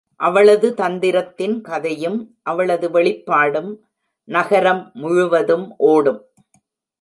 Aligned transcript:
அவளது 0.15 0.73
தந்திரத்தின் 0.77 1.61
கதையும் 1.61 2.17
அவளது 2.41 2.91
வெளிப்பாடும் 2.91 3.71
நகரம் 4.27 4.91
முழுவதும் 4.93 5.75
ஓடும். 5.77 6.21